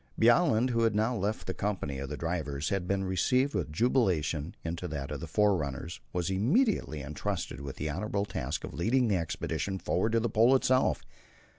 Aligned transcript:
Bjaaland, 0.19 0.71
who 0.71 0.81
had 0.81 0.95
now 0.95 1.15
left 1.15 1.45
the 1.45 1.53
company 1.53 1.99
of 1.99 2.09
the 2.09 2.17
drivers 2.17 2.71
and 2.71 2.87
been 2.87 3.03
received 3.03 3.53
with 3.53 3.71
jubilation 3.71 4.55
into 4.63 4.87
that 4.87 5.11
of 5.11 5.19
the 5.19 5.27
forerunners, 5.27 5.99
was 6.11 6.31
immediately 6.31 7.03
entrusted 7.03 7.61
with 7.61 7.75
the 7.75 7.91
honourable 7.91 8.25
task 8.25 8.63
of 8.63 8.73
leading 8.73 9.09
the 9.09 9.17
expedition 9.17 9.77
forward 9.77 10.13
to 10.13 10.19
the 10.19 10.27
Pole 10.27 10.55
itself. 10.55 11.03